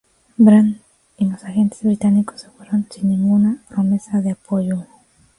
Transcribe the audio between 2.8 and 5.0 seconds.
sin ninguna promesa de apoyo.